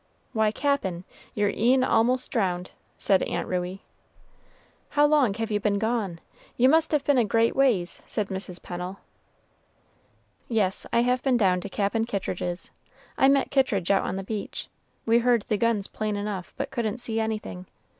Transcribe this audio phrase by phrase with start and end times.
[0.33, 1.03] "Why, Cap'n!
[1.35, 3.83] you're e'en a'most drowned," said Aunt Ruey.
[4.89, 6.19] "How long have you been gone?
[6.57, 8.59] You must have been a great ways," said Mrs.
[8.63, 8.97] Pennel.
[10.47, 12.71] "Yes, I have been down to Cap'n Kittridge's.
[13.15, 14.69] I met Kittridge out on the beach.
[15.05, 17.67] We heard the guns plain enough, but couldn't see anything.